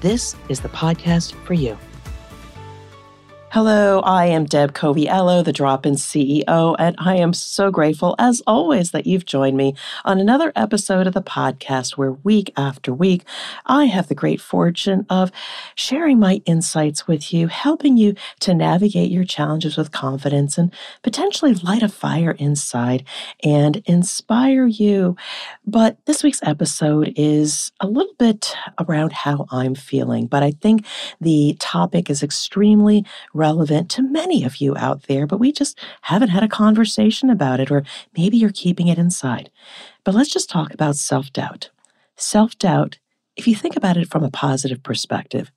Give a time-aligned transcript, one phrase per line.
[0.00, 1.76] this is the podcast for you.
[3.50, 8.42] Hello, I am Deb Coviello, the Drop In CEO, and I am so grateful, as
[8.46, 9.74] always, that you've joined me
[10.04, 13.24] on another episode of the podcast where week after week
[13.64, 15.32] I have the great fortune of
[15.74, 20.70] sharing my insights with you, helping you to navigate your challenges with confidence and
[21.02, 23.02] potentially light a fire inside
[23.42, 25.16] and inspire you.
[25.66, 30.84] But this week's episode is a little bit around how I'm feeling, but I think
[31.18, 33.06] the topic is extremely
[33.38, 37.60] relevant to many of you out there, but we just haven't had a conversation about
[37.60, 37.84] it, or
[38.16, 39.50] maybe you're keeping it inside.
[40.04, 41.70] But let's just talk about self doubt.
[42.16, 42.98] Self doubt,
[43.36, 45.52] if you think about it from a positive perspective,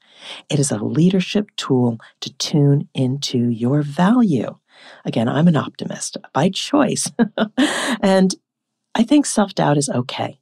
[0.49, 4.55] it is a leadership tool to tune into your value.
[5.03, 7.11] Again, I'm an optimist by choice.
[8.01, 8.35] and
[8.93, 10.39] I think self doubt is okay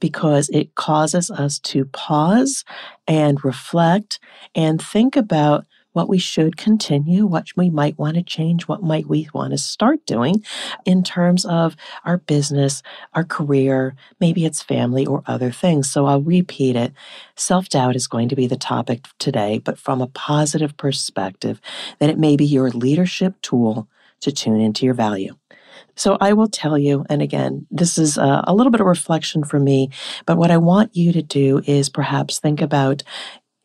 [0.00, 2.64] because it causes us to pause
[3.06, 4.18] and reflect
[4.54, 9.06] and think about what we should continue, what we might want to change, what might
[9.06, 10.44] we want to start doing
[10.84, 12.82] in terms of our business,
[13.14, 15.90] our career, maybe it's family or other things.
[15.90, 16.92] So I'll repeat it.
[17.36, 21.60] Self doubt is going to be the topic today, but from a positive perspective,
[21.98, 23.88] that it may be your leadership tool
[24.20, 25.34] to tune into your value.
[25.94, 29.44] So I will tell you, and again, this is a, a, little bit of reflection
[29.44, 29.90] for me,
[30.26, 33.02] but what I want you to do is perhaps think about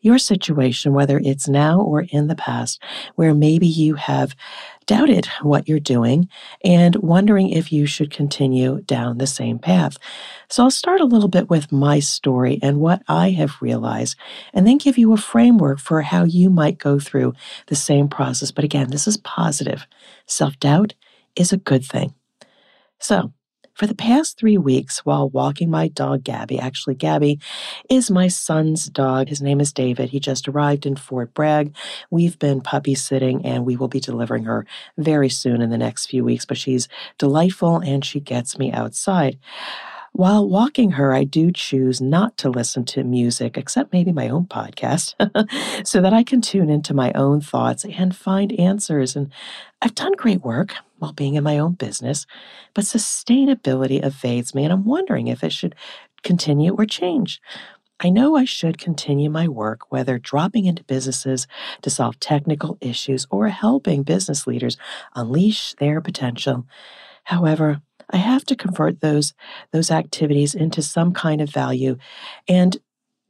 [0.08, 2.82] your situation, whether it's now or in the past,
[3.16, 4.34] where maybe you have
[4.86, 6.26] doubted what you're doing
[6.64, 9.98] and wondering if you should continue down the same path.
[10.48, 14.16] So I'll start a little bit with my story and what I have realized,
[14.54, 17.34] and then give you a framework for how you might go through
[17.66, 18.50] the same process.
[18.50, 19.86] But again, this is positive.
[20.24, 20.94] Self doubt
[21.36, 22.14] is a good thing.
[22.98, 23.34] So,
[23.78, 27.38] for the past three weeks, while walking my dog Gabby, actually, Gabby
[27.88, 29.28] is my son's dog.
[29.28, 30.10] His name is David.
[30.10, 31.76] He just arrived in Fort Bragg.
[32.10, 36.06] We've been puppy sitting and we will be delivering her very soon in the next
[36.06, 36.88] few weeks, but she's
[37.18, 39.38] delightful and she gets me outside.
[40.12, 44.46] While walking her, I do choose not to listen to music, except maybe my own
[44.46, 45.14] podcast,
[45.86, 49.14] so that I can tune into my own thoughts and find answers.
[49.14, 49.30] And
[49.80, 52.26] I've done great work while being in my own business,
[52.74, 55.74] but sustainability evades me, and I'm wondering if it should
[56.22, 57.40] continue or change.
[58.00, 61.48] I know I should continue my work, whether dropping into businesses
[61.82, 64.76] to solve technical issues or helping business leaders
[65.16, 66.64] unleash their potential.
[67.24, 69.34] However, I have to convert those
[69.72, 71.96] those activities into some kind of value.
[72.48, 72.76] And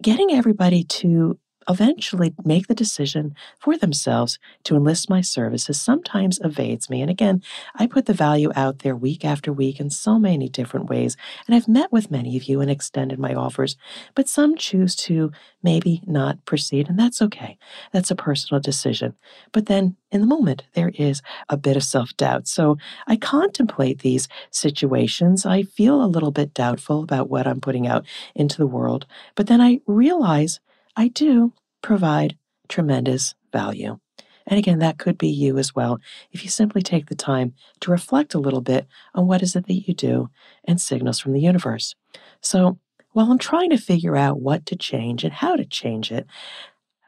[0.03, 6.89] getting everybody to eventually make the decision for themselves to enlist my services sometimes evades
[6.89, 7.03] me.
[7.03, 7.43] And again,
[7.75, 11.17] I put the value out there week after week in so many different ways.
[11.47, 13.77] And I've met with many of you and extended my offers,
[14.15, 15.31] but some choose to
[15.63, 16.89] maybe not proceed.
[16.89, 17.59] And that's okay.
[17.93, 19.15] That's a personal decision.
[19.53, 22.49] But then in the moment, there is a bit of self doubt.
[22.49, 25.45] So I contemplate these situations.
[25.45, 29.07] I feel a little bit doubtful about what I'm putting out into the world.
[29.35, 30.61] But then I realize
[30.99, 32.37] I do provide
[32.69, 34.01] tremendous value.
[34.49, 36.01] And again, that could be you as well
[36.33, 39.69] if you simply take the time to reflect a little bit on what is it
[39.69, 40.29] that you do
[40.65, 41.95] and signals from the universe.
[42.41, 42.81] So
[43.13, 46.27] while I'm trying to figure out what to change and how to change it,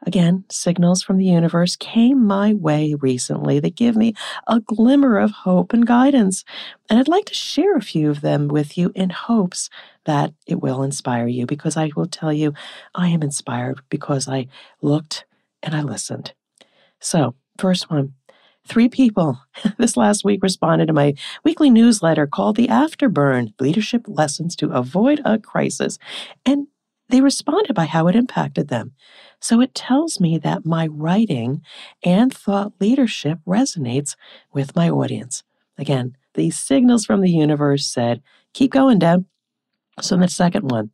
[0.05, 4.15] Again, signals from the universe came my way recently that give me
[4.47, 6.43] a glimmer of hope and guidance.
[6.89, 9.69] And I'd like to share a few of them with you in hopes
[10.05, 12.53] that it will inspire you because I will tell you
[12.95, 14.47] I am inspired because I
[14.81, 15.25] looked
[15.61, 16.33] and I listened.
[16.99, 18.13] So, first one
[18.65, 19.39] Three people
[19.77, 25.21] this last week responded to my weekly newsletter called The Afterburn Leadership Lessons to Avoid
[25.25, 25.97] a Crisis.
[26.45, 26.67] And
[27.09, 28.93] they responded by how it impacted them.
[29.41, 31.61] So it tells me that my writing
[32.03, 34.15] and thought leadership resonates
[34.53, 35.43] with my audience.
[35.77, 38.21] Again, these signals from the universe said,
[38.53, 39.25] keep going, Deb.
[39.99, 40.91] So in the second one,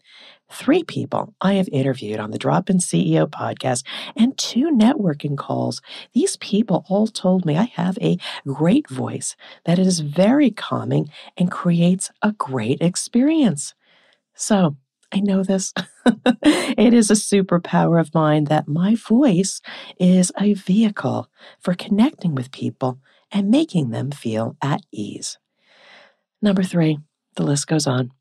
[0.50, 3.84] three people I have interviewed on the Drop In CEO podcast
[4.16, 5.82] and two networking calls.
[6.14, 8.18] These people all told me I have a
[8.48, 9.36] great voice,
[9.66, 13.76] that is very calming and creates a great experience.
[14.34, 14.78] So
[15.12, 15.74] I know this.
[16.06, 19.62] it is a superpower of mine that my voice
[20.00, 23.00] is a vehicle for connecting with people
[23.32, 25.38] and making them feel at ease.
[26.42, 27.00] Number three,
[27.36, 28.12] the list goes on.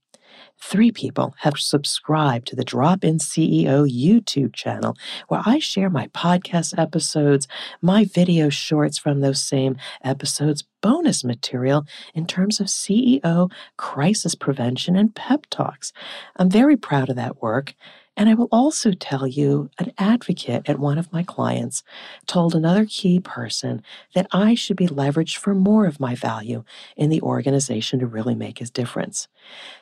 [0.58, 4.96] Three people have subscribed to the Drop In CEO YouTube channel,
[5.28, 7.46] where I share my podcast episodes,
[7.82, 14.96] my video shorts from those same episodes, bonus material in terms of CEO crisis prevention
[14.96, 15.92] and pep talks.
[16.36, 17.74] I'm very proud of that work.
[18.16, 21.82] And I will also tell you an advocate at one of my clients
[22.26, 23.82] told another key person
[24.14, 26.64] that I should be leveraged for more of my value
[26.96, 29.28] in the organization to really make a difference.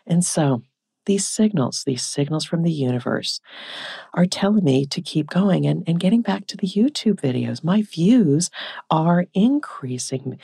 [0.06, 0.62] And so
[1.06, 3.40] these signals, these signals from the universe,
[4.14, 5.66] are telling me to keep going.
[5.66, 8.50] And, and getting back to the YouTube videos, my views
[8.90, 10.38] are increasing.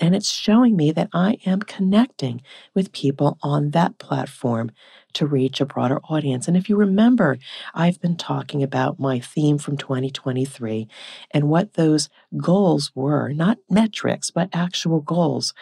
[0.00, 2.42] And it's showing me that I am connecting
[2.74, 4.70] with people on that platform
[5.16, 6.46] to reach a broader audience.
[6.46, 7.38] And if you remember,
[7.74, 10.88] I've been talking about my theme from 2023
[11.30, 15.54] and what those goals were not metrics, but actual goals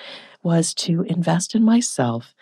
[0.43, 2.35] was to invest in myself,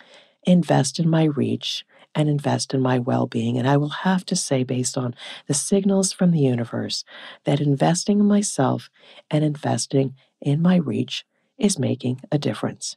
[0.44, 3.58] invest in my reach, and invest in my well being.
[3.58, 5.14] And I will have to say, based on
[5.46, 7.04] the signals from the universe,
[7.44, 8.90] that investing in myself
[9.30, 11.24] and investing in my reach
[11.58, 12.96] is making a difference.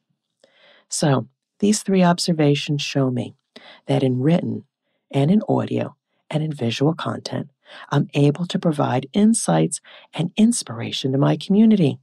[0.89, 1.27] So,
[1.59, 3.35] these three observations show me
[3.87, 4.65] that in written
[5.11, 5.95] and in audio
[6.29, 7.49] and in visual content,
[7.89, 9.79] I'm able to provide insights
[10.13, 11.99] and inspiration to my community.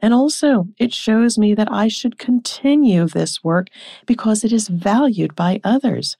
[0.00, 3.68] And also, it shows me that I should continue this work
[4.06, 6.16] because it is valued by others.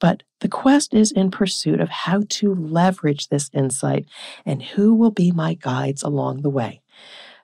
[0.00, 4.06] But the quest is in pursuit of how to leverage this insight
[4.46, 6.80] and who will be my guides along the way.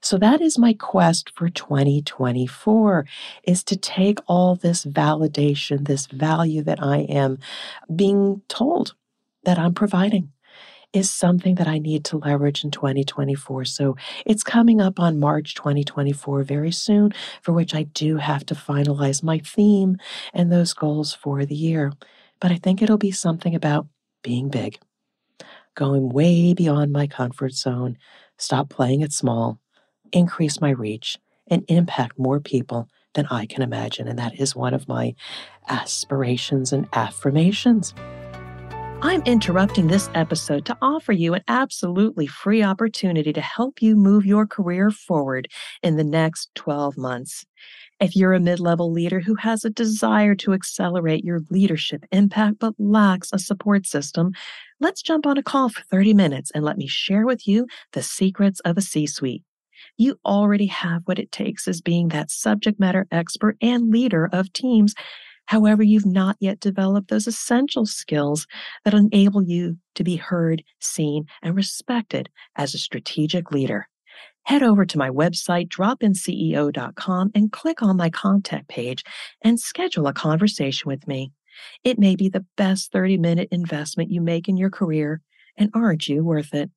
[0.01, 3.07] So that is my quest for 2024
[3.45, 7.39] is to take all this validation, this value that I am
[7.95, 8.95] being told
[9.45, 10.31] that I'm providing
[10.95, 13.65] is something that I need to leverage in 2024.
[13.65, 17.13] So it's coming up on March 2024 very soon,
[17.43, 19.99] for which I do have to finalize my theme
[20.33, 21.93] and those goals for the year.
[22.41, 23.89] But I think it'll be something about
[24.23, 24.79] being big,
[25.75, 27.99] going way beyond my comfort zone,
[28.39, 29.59] stop playing it small,
[30.13, 31.19] increase my reach
[31.49, 34.09] and impact more people than I can imagine.
[34.09, 35.15] And that is one of my
[35.69, 37.95] aspirations and affirmations.
[39.05, 44.25] I'm interrupting this episode to offer you an absolutely free opportunity to help you move
[44.25, 45.47] your career forward
[45.83, 47.45] in the next 12 months.
[48.01, 52.61] If you're a mid level leader who has a desire to accelerate your leadership impact
[52.61, 54.33] but lacks a support system,
[54.81, 58.03] let's jump on a call for 30 minutes and let me share with you the
[58.03, 59.43] secrets of a C suite
[59.99, 64.53] you already have what it takes as being that subject matter expert and leader of
[64.53, 64.95] teams.
[65.47, 68.47] However, you've not yet developed those essential skills
[68.85, 73.89] that enable you to be heard, seen, and respected as a strategic leader.
[74.45, 79.03] Head over to my website, dropinceo.com, and click on my contact page
[79.43, 81.33] and schedule a conversation with me.
[81.83, 85.21] It may be the best 30 minute investment you make in your career,
[85.57, 86.71] and aren't you worth it?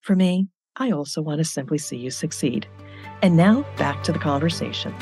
[0.00, 2.66] For me, I also want to simply see you succeed.
[3.20, 4.94] And now back to the conversation.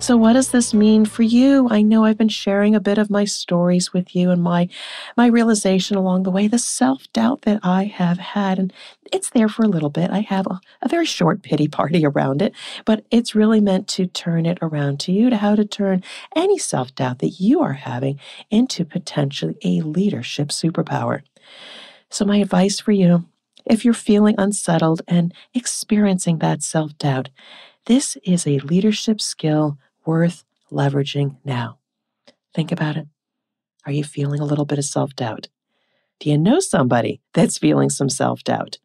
[0.00, 1.68] So, what does this mean for you?
[1.70, 4.68] I know I've been sharing a bit of my stories with you and my
[5.16, 8.72] my realization along the way, the self doubt that I have had, and
[9.12, 10.10] it's there for a little bit.
[10.10, 14.06] I have a, a very short pity party around it, but it's really meant to
[14.06, 17.74] turn it around to you to how to turn any self doubt that you are
[17.74, 21.22] having into potentially a leadership superpower.
[22.08, 23.26] So, my advice for you
[23.66, 27.30] if you're feeling unsettled and experiencing that self doubt,
[27.86, 29.76] this is a leadership skill
[30.08, 31.78] worth leveraging now.
[32.54, 33.06] Think about it.
[33.84, 35.48] Are you feeling a little bit of self doubt?
[36.18, 38.78] Do you know somebody that's feeling some self doubt?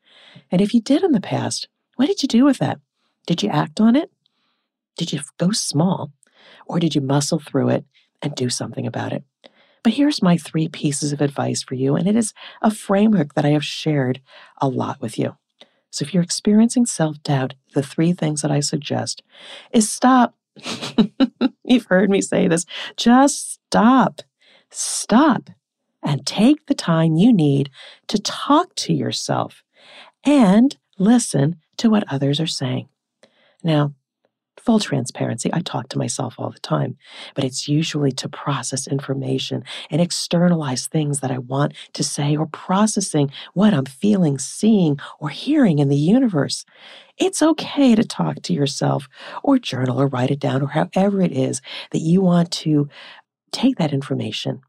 [0.52, 2.80] And if you did in the past, what did you do with that?
[3.26, 4.12] Did you act on it?
[4.98, 6.12] Did you go small?
[6.66, 7.86] Or did you muscle through it
[8.22, 9.24] and do something about it?
[9.82, 13.46] But here's my three pieces of advice for you, and it is a framework that
[13.46, 14.20] I have shared
[14.60, 15.38] a lot with you.
[15.90, 19.24] So if you're experiencing self doubt, the three things that I suggest
[19.72, 20.36] is stop.
[21.64, 22.66] You've heard me say this.
[22.98, 24.22] Just stop.
[24.70, 25.50] Stop
[26.02, 27.70] and take the time you need
[28.08, 29.64] to talk to yourself
[30.26, 32.88] and listen to what others are saying.
[33.64, 33.94] Now,
[34.66, 36.96] Full transparency, I talk to myself all the time,
[37.36, 42.46] but it's usually to process information and externalize things that I want to say or
[42.46, 46.64] processing what I'm feeling, seeing, or hearing in the universe.
[47.18, 49.10] It's okay to talk to yourself
[49.44, 52.88] or journal or write it down or however it is that you want to
[53.52, 54.62] take that information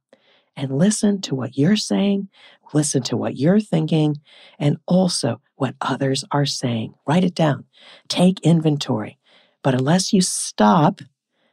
[0.57, 2.29] and listen to what you're saying,
[2.73, 4.17] listen to what you're thinking,
[4.59, 6.95] and also what others are saying.
[7.07, 7.65] Write it down.
[8.09, 9.19] Take inventory.
[9.65, 11.01] But unless you stop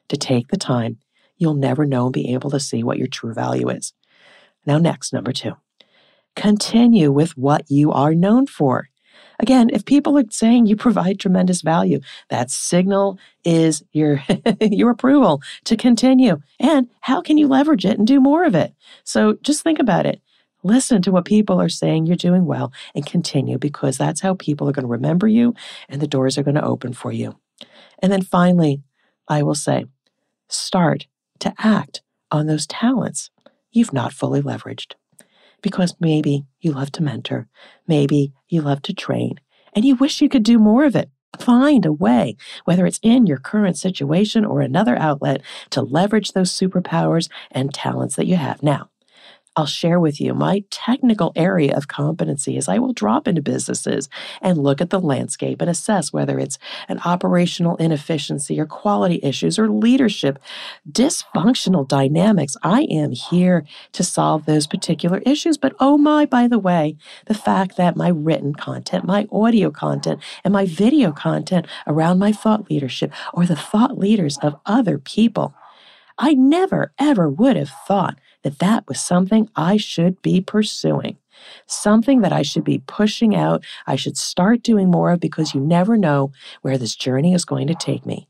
[0.09, 0.99] to take the time,
[1.37, 3.93] you'll never know and be able to see what your true value is.
[4.67, 5.53] Now, next, number two,
[6.35, 8.89] continue with what you are known for.
[9.39, 14.21] Again, if people are saying you provide tremendous value, that signal is your
[14.61, 16.41] your approval to continue.
[16.59, 18.75] And how can you leverage it and do more of it?
[19.03, 20.21] So just think about it.
[20.63, 24.69] Listen to what people are saying you're doing well and continue because that's how people
[24.69, 25.55] are going to remember you
[25.89, 27.35] and the doors are going to open for you.
[27.99, 28.81] And then finally,
[29.27, 29.85] I will say,
[30.49, 31.07] start
[31.39, 32.01] to act
[32.31, 33.29] on those talents
[33.71, 34.93] you've not fully leveraged
[35.61, 37.47] because maybe you love to mentor,
[37.87, 39.39] maybe you love to train,
[39.73, 41.09] and you wish you could do more of it.
[41.39, 46.51] Find a way, whether it's in your current situation or another outlet, to leverage those
[46.51, 48.61] superpowers and talents that you have.
[48.61, 48.90] Now,
[49.57, 54.07] I'll share with you my technical area of competency as I will drop into businesses
[54.41, 59.59] and look at the landscape and assess whether it's an operational inefficiency or quality issues
[59.59, 60.39] or leadership
[60.89, 62.55] dysfunctional dynamics.
[62.63, 65.57] I am here to solve those particular issues.
[65.57, 70.21] But oh my, by the way, the fact that my written content, my audio content,
[70.45, 75.53] and my video content around my thought leadership or the thought leaders of other people,
[76.17, 81.17] I never ever would have thought that that was something I should be pursuing,
[81.65, 85.61] something that I should be pushing out, I should start doing more of because you
[85.61, 86.31] never know
[86.61, 88.27] where this journey is going to take me.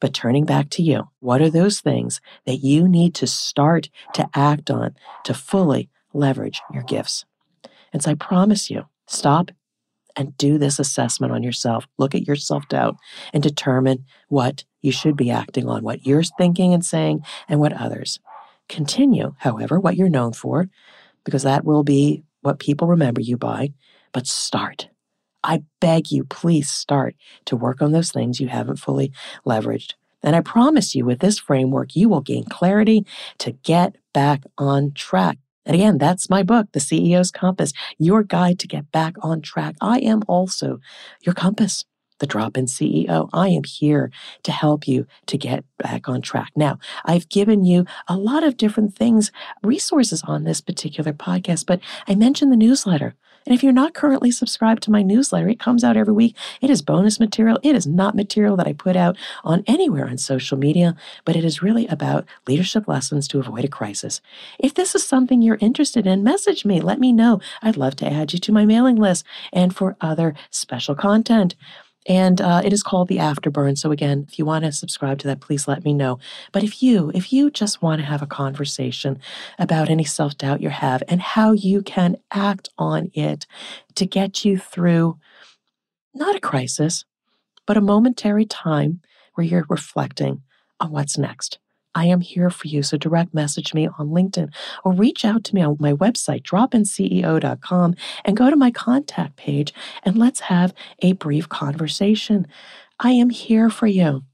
[0.00, 4.28] But turning back to you, what are those things that you need to start to
[4.34, 4.94] act on
[5.24, 7.24] to fully leverage your gifts?
[7.92, 9.50] And so I promise you, stop
[10.16, 11.86] and do this assessment on yourself.
[11.98, 12.96] Look at your self doubt
[13.32, 17.72] and determine what you should be acting on, what you're thinking and saying, and what
[17.72, 18.18] others.
[18.68, 20.68] Continue, however, what you're known for,
[21.24, 23.72] because that will be what people remember you by,
[24.12, 24.88] but start.
[25.42, 29.12] I beg you, please start to work on those things you haven't fully
[29.46, 29.94] leveraged.
[30.22, 33.06] And I promise you, with this framework, you will gain clarity
[33.38, 35.38] to get back on track.
[35.64, 39.76] And again, that's my book, The CEO's Compass, your guide to get back on track.
[39.80, 40.80] I am also
[41.22, 41.84] your compass
[42.18, 43.28] the drop in CEO.
[43.32, 44.10] I am here
[44.42, 46.52] to help you to get back on track.
[46.56, 49.30] Now, I've given you a lot of different things,
[49.62, 53.14] resources on this particular podcast, but I mentioned the newsletter.
[53.46, 56.36] And if you're not currently subscribed to my newsletter, it comes out every week.
[56.60, 57.60] It is bonus material.
[57.62, 61.44] It is not material that I put out on anywhere on social media, but it
[61.44, 64.20] is really about leadership lessons to avoid a crisis.
[64.58, 66.80] If this is something you're interested in, message me.
[66.80, 67.40] Let me know.
[67.62, 71.54] I'd love to add you to my mailing list and for other special content.
[72.08, 73.76] And uh, it is called the Afterburn.
[73.76, 76.18] So again, if you want to subscribe to that, please let me know.
[76.52, 79.18] But if you, if you just want to have a conversation
[79.58, 83.46] about any self doubt you have and how you can act on it
[83.96, 85.18] to get you through
[86.14, 87.04] not a crisis,
[87.66, 89.00] but a momentary time
[89.34, 90.42] where you're reflecting
[90.80, 91.58] on what's next.
[91.96, 92.82] I am here for you.
[92.82, 97.96] So direct message me on LinkedIn or reach out to me on my website, dropinceo.com,
[98.24, 99.72] and go to my contact page
[100.02, 102.46] and let's have a brief conversation.
[103.00, 104.24] I am here for you.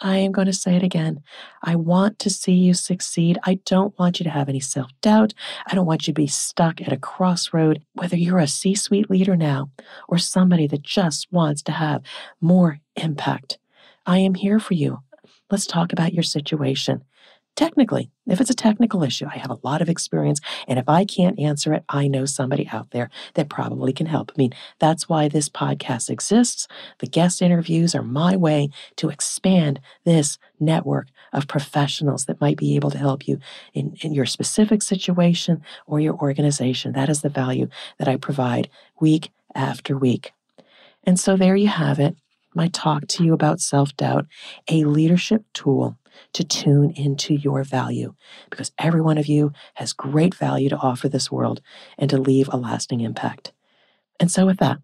[0.00, 1.20] I am going to say it again.
[1.64, 3.38] I want to see you succeed.
[3.42, 5.34] I don't want you to have any self doubt.
[5.66, 9.10] I don't want you to be stuck at a crossroad, whether you're a C suite
[9.10, 9.68] leader now
[10.08, 12.02] or somebody that just wants to have
[12.40, 13.58] more impact.
[14.06, 15.00] I am here for you.
[15.50, 17.04] Let's talk about your situation.
[17.56, 20.40] Technically, if it's a technical issue, I have a lot of experience.
[20.68, 24.30] And if I can't answer it, I know somebody out there that probably can help.
[24.30, 26.68] I mean, that's why this podcast exists.
[27.00, 32.76] The guest interviews are my way to expand this network of professionals that might be
[32.76, 33.40] able to help you
[33.74, 36.92] in, in your specific situation or your organization.
[36.92, 40.32] That is the value that I provide week after week.
[41.04, 42.16] And so there you have it
[42.54, 44.26] my talk to you about self doubt,
[44.68, 45.96] a leadership tool
[46.32, 48.14] to tune into your value
[48.50, 51.60] because every one of you has great value to offer this world
[51.98, 53.52] and to leave a lasting impact.
[54.18, 54.78] And so, with that,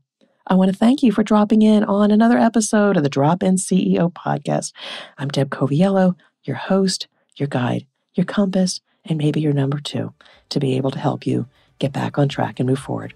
[0.46, 3.56] I want to thank you for dropping in on another episode of the Drop In
[3.56, 4.72] CEO podcast.
[5.18, 10.14] I'm Deb Coviello, your host, your guide, your compass, and maybe your number two
[10.50, 11.46] to be able to help you
[11.78, 13.12] get back on track and move forward.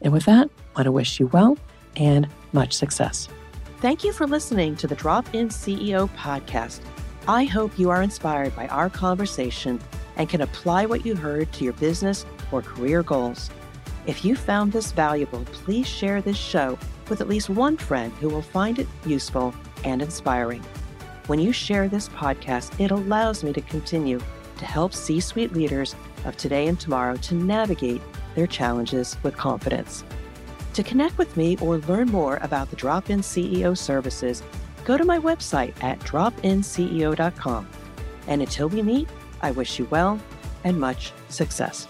[0.00, 1.58] And with that, I want to wish you well
[1.96, 3.28] and much success.
[3.80, 6.80] Thank you for listening to the Drop In CEO podcast.
[7.28, 9.78] I hope you are inspired by our conversation
[10.16, 13.50] and can apply what you heard to your business or career goals.
[14.04, 16.76] If you found this valuable, please share this show
[17.08, 19.54] with at least one friend who will find it useful
[19.84, 20.64] and inspiring.
[21.28, 24.20] When you share this podcast, it allows me to continue
[24.56, 25.94] to help C suite leaders
[26.24, 28.02] of today and tomorrow to navigate
[28.34, 30.02] their challenges with confidence.
[30.74, 34.42] To connect with me or learn more about the Drop In CEO services,
[34.84, 37.68] go to my website at dropinceo.com.
[38.26, 39.08] And until we meet,
[39.42, 40.20] I wish you well
[40.64, 41.88] and much success.